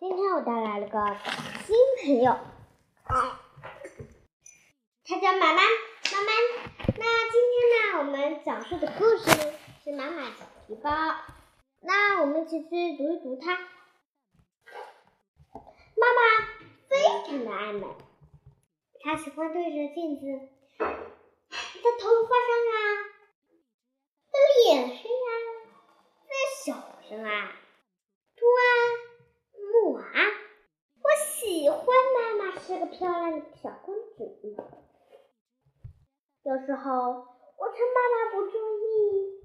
[0.00, 1.16] 今天我带来了个
[1.66, 2.38] 新朋友，
[3.04, 3.38] 他
[5.20, 5.60] 叫妈妈。
[5.60, 6.32] 妈妈，
[6.96, 7.60] 那今天
[7.92, 9.30] 呢，我们讲述的故事
[9.84, 10.90] 是妈妈小皮包。
[11.80, 13.58] 那我们一起去读一读它。
[15.98, 16.20] 妈妈
[16.88, 16.96] 非
[17.26, 17.86] 常的爱美，
[19.02, 20.24] 她喜欢对着镜子，
[20.78, 20.86] 在
[22.00, 22.74] 头发上啊，
[24.32, 25.28] 在脸上啊，
[26.24, 26.32] 在
[26.64, 26.72] 手
[27.06, 27.52] 上啊，
[28.34, 28.89] 突然。
[31.60, 34.56] 喜欢妈妈是个漂亮的小公主。
[36.42, 39.44] 有时候我趁妈妈不注意，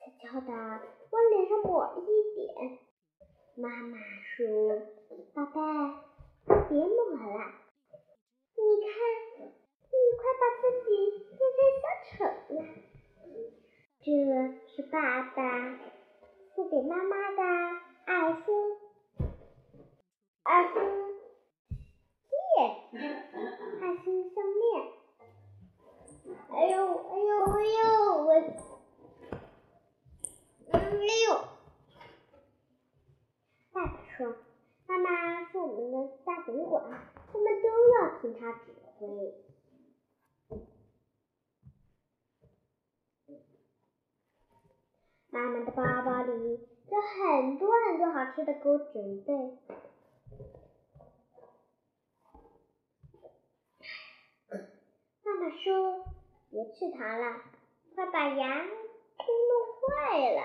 [0.00, 2.80] 悄悄的往脸上抹了一点。
[3.54, 4.82] 妈妈说
[5.32, 5.60] ：“宝贝，
[6.70, 6.88] 别抹
[7.38, 7.44] 了，
[8.56, 8.92] 你看，
[9.46, 10.90] 你快把自己
[11.38, 12.24] 变成小丑
[12.56, 12.58] 了。”
[14.02, 14.10] 这
[14.74, 15.38] 是爸爸
[16.56, 17.40] 送给妈妈的
[31.04, 31.36] 哎呦！
[33.72, 34.36] 爸爸说
[34.88, 36.82] ：“妈妈是我们的大总管，
[37.32, 39.34] 我们都要听他指挥。”
[45.28, 46.32] 妈妈的包包里
[46.90, 49.58] 有很多很多好吃的，给我准备。
[55.22, 56.04] 妈妈说
[56.50, 57.42] ：“别吃糖了，
[57.94, 60.40] 快把牙都弄坏了。”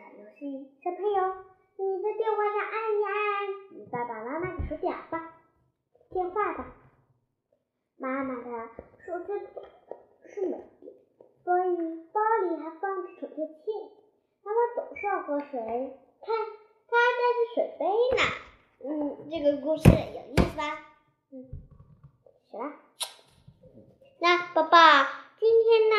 [0.00, 1.44] 小游戏，小朋友，
[1.76, 3.12] 你在电话上按一按
[3.76, 5.34] 你爸爸妈妈的手表吧，
[6.08, 6.74] 电话吧。
[7.98, 8.68] 妈妈的
[9.04, 9.32] 手机
[10.24, 10.94] 是没电，
[11.44, 11.76] 所以
[12.14, 13.60] 包里还放着手贴器。
[14.42, 15.50] 妈妈总是要喝水，
[16.22, 16.34] 看，
[16.88, 17.84] 她还带着水杯
[18.16, 18.22] 呢。
[18.82, 20.78] 嗯，这个故事有意思吧？
[21.30, 21.44] 嗯，
[22.50, 22.72] 行了。
[24.18, 24.78] 那宝宝，
[25.38, 25.96] 今天呢，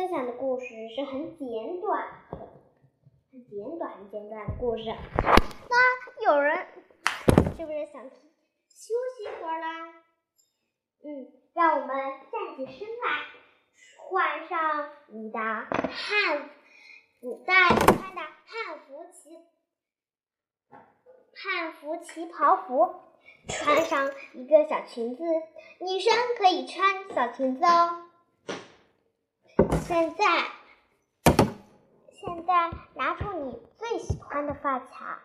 [0.00, 0.66] 分享的故事
[0.96, 2.08] 是很简短、
[3.30, 4.84] 很简短、很简短的故事。
[5.68, 6.56] 那有人
[7.54, 9.92] 是不是想休息一会儿啦？
[11.04, 11.94] 嗯，让我们
[12.32, 13.26] 站起身来，
[13.98, 16.48] 换上你的汉
[17.20, 19.36] 你在穿的汉服旗。
[21.34, 23.02] 汉服旗袍服，
[23.48, 25.22] 穿上一个小裙子，
[25.78, 28.06] 女生可以穿小裙子哦。
[29.90, 30.24] 现在，
[32.12, 35.20] 现在拿出你最喜欢的发卡，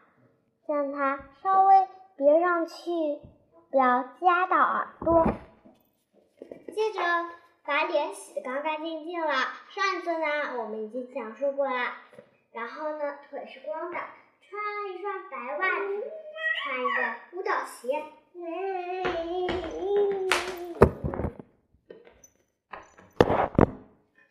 [0.68, 1.88] 将它稍微
[2.18, 2.74] 别上去，
[3.70, 5.28] 不要夹到耳朵。
[6.74, 7.00] 接着
[7.64, 9.34] 把脸洗得干干净净了。
[9.70, 11.94] 上一次呢，我们已经讲述过了。
[12.52, 14.00] 然后呢，腿是光的。
[14.42, 16.12] 穿了一双白袜子，
[16.64, 18.04] 穿一个舞蹈鞋，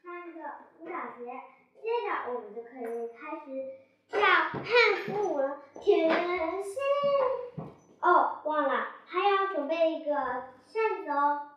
[0.03, 0.41] 穿着
[0.79, 1.25] 舞蹈鞋，
[1.83, 3.47] 接着我们就可以开始
[4.09, 4.63] 跳汉
[5.05, 5.59] 服舞了。
[5.81, 6.09] 甜
[6.65, 6.75] 心，
[8.01, 10.15] 哦，忘了还要准备一个
[10.67, 11.51] 扇子哦。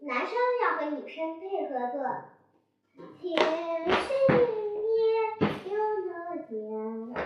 [0.00, 0.32] 男生
[0.62, 1.98] 要和女生配合做。
[3.20, 3.94] 天深
[4.94, 4.96] 夜
[5.70, 5.72] 有
[6.06, 6.10] 那
[6.50, 6.54] 烟
[7.14, 7.18] 花，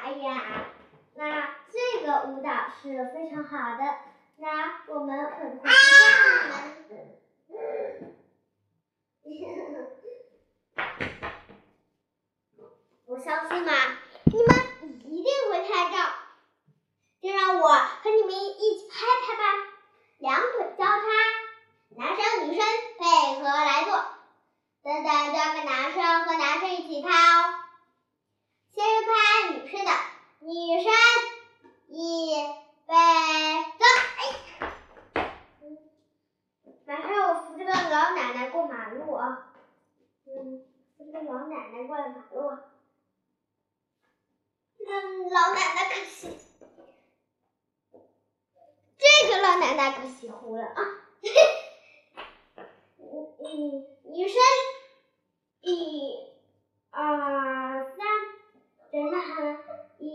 [0.03, 0.29] 哎呀，
[1.15, 1.21] 那
[1.71, 2.49] 这个舞蹈
[2.83, 2.83] 是
[3.15, 3.83] 非常好的，
[4.37, 7.67] 那我们很感谢你们。
[13.07, 13.73] 我相信嘛？
[14.25, 14.49] 你们
[15.05, 16.13] 一定会拍照，
[17.23, 19.43] 就让我和你们一起拍拍吧。
[20.19, 21.07] 两腿交叉，
[21.91, 22.67] 男生女生
[22.99, 23.93] 配合来做。
[24.83, 27.55] 等等，交给男生和男生一起拍哦。
[28.75, 29.93] 先拍女生的，
[30.41, 30.93] 女生
[31.89, 31.97] 预。
[32.87, 32.95] 备
[33.79, 33.85] 走！
[34.19, 34.23] 哎，
[36.87, 39.51] 马上我扶这个老奶奶过马路啊！
[40.25, 40.65] 嗯，
[40.97, 42.59] 扶这个老奶奶过马路。
[44.89, 46.29] 老奶奶可惜，
[48.97, 50.81] 这个老奶奶可惜糊了啊！
[52.99, 53.03] 嗯
[53.41, 54.41] 嗯，女生，
[55.63, 56.17] 一、
[56.91, 57.99] 二、三，
[58.93, 59.59] 真的很
[59.99, 60.07] 一。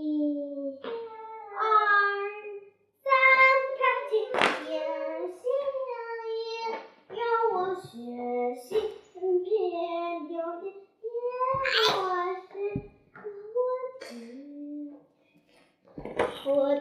[7.84, 7.98] 学
[8.56, 8.70] 习，
[9.20, 10.32] 偏丢
[10.62, 10.66] 点
[11.02, 11.04] 点，
[11.98, 12.00] 我
[12.54, 12.54] 是。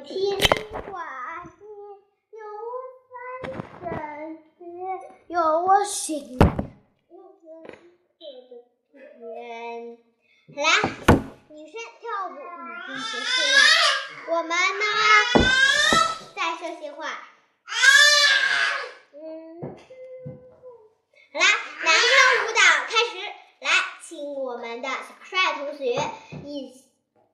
[0.04, 0.12] 天
[0.70, 0.94] 花
[2.30, 2.70] 有我
[3.08, 3.10] 三
[4.58, 4.60] 生
[5.26, 7.68] 有我心，有我的
[8.18, 8.18] 天。
[10.52, 10.68] 好啦，
[11.48, 12.34] 女生跳舞已
[12.86, 13.58] 经结束了，
[14.30, 14.84] 我们呢
[16.34, 17.06] 再说些话。
[19.12, 19.76] 嗯，
[21.32, 21.46] 好啦，
[21.84, 22.10] 男生
[22.42, 23.14] 舞蹈开始，
[23.60, 23.70] 来，
[24.02, 25.84] 请我们的小帅同学
[26.44, 26.84] 一起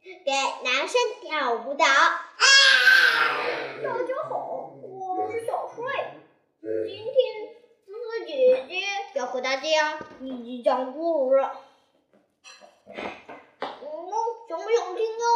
[0.02, 0.30] 给
[0.62, 1.86] 男生跳舞蹈。
[1.86, 6.16] 大家好，我是小帅，
[6.60, 7.14] 今天
[7.86, 8.84] 哥哥姐姐
[9.14, 11.40] 要和大家一起讲故事。
[12.88, 12.94] 嗯，
[14.48, 15.28] 想不想听哦？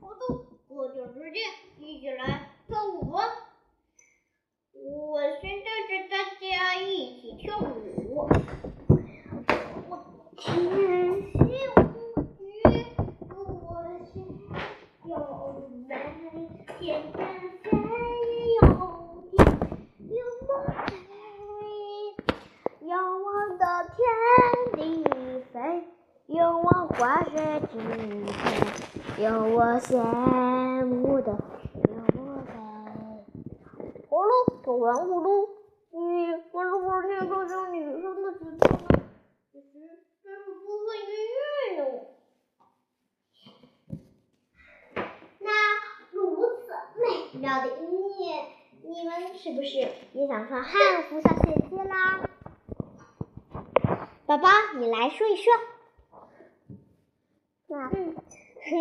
[0.00, 0.20] 好的，
[0.66, 1.36] 过点时间
[1.78, 3.18] 一起来跳舞吧。
[4.72, 7.62] 我现在带大家一起跳舞。
[9.88, 9.90] 我
[10.36, 10.42] 天
[11.32, 11.78] 幸福
[12.40, 12.42] 雨，
[13.28, 13.34] 我
[14.12, 14.14] 心
[15.04, 15.12] 有
[15.86, 15.92] 美，
[16.78, 17.16] 天上
[17.62, 17.68] 飞
[18.60, 18.64] 有
[19.30, 19.34] 天
[20.08, 20.12] 有
[20.48, 20.50] 我
[20.86, 20.90] 飞，
[22.80, 23.26] 有我
[23.58, 23.62] 的
[23.94, 23.96] 天
[24.76, 24.78] 地
[25.52, 25.54] 飞，
[26.26, 27.32] 有我滑雪
[27.72, 27.74] 机
[29.13, 29.96] 飞，有我羡
[30.84, 31.38] 慕的有
[32.14, 32.52] 我飞。
[34.10, 34.30] 好了，
[34.62, 35.48] 跳完舞喽。
[35.92, 35.96] 你
[36.52, 38.58] 为什么念这首女生的曲子呢？
[39.50, 39.64] 其实
[40.22, 41.40] 这是部分音乐
[41.80, 41.82] 呢。
[45.38, 45.48] 那
[46.10, 46.20] 如
[46.60, 47.82] 此美妙的音
[48.18, 48.44] 乐，
[48.82, 52.28] 你们是不是也想穿汉服小姐姐啦？
[54.26, 55.50] 宝宝，你来说一说。
[57.68, 58.14] 嗯，
[58.64, 58.72] 很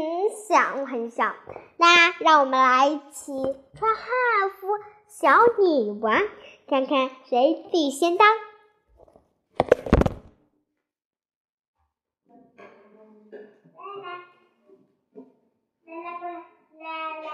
[0.48, 1.36] 想很想。
[1.78, 3.34] 那让我们来一起
[3.76, 4.06] 穿汉
[4.52, 4.68] 服
[5.10, 6.22] 小女王，
[6.68, 8.28] 看看谁最先当。
[13.76, 14.08] 来来，
[15.86, 16.34] 来来过来，
[16.80, 16.88] 来
[17.22, 17.28] 来。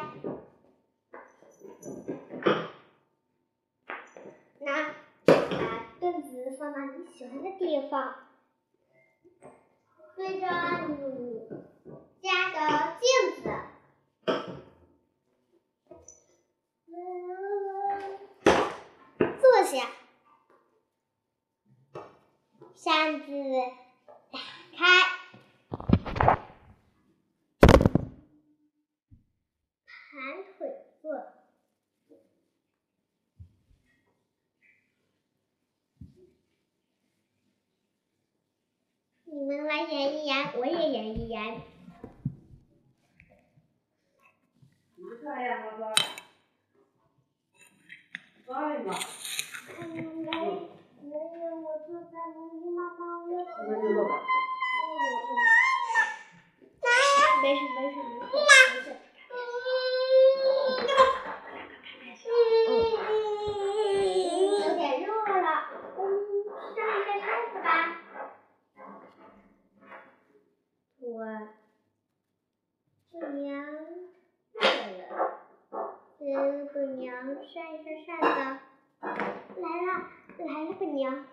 [4.61, 4.93] 那
[5.25, 5.33] 把
[5.99, 8.15] 凳子放到你喜欢的地方，
[10.15, 10.47] 对着
[10.87, 11.47] 你
[12.21, 13.07] 家的镜
[13.43, 13.49] 子。
[19.41, 19.89] 坐下，
[22.75, 23.31] 扇子
[24.31, 24.39] 打
[24.77, 24.77] 开，
[29.85, 30.59] 盘腿
[31.01, 31.05] 坐。
[39.31, 39.85] 你们来
[40.57, 41.61] 我也演一演。
[57.41, 58.85] 没事没事没事没事。
[62.67, 62.71] 嗯，
[64.59, 65.07] 有点热
[65.41, 65.47] 了，
[65.97, 66.01] 嗯，
[66.75, 67.67] 上一下扇子吧。
[70.99, 71.07] 我
[73.11, 73.47] 姑娘
[74.53, 75.01] 热了，
[76.19, 76.23] 嗯，
[77.35, 78.27] 扇一扇扇子。
[79.61, 80.03] 来了
[80.37, 81.25] 来了，个娘。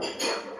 [0.00, 0.55] Thank you.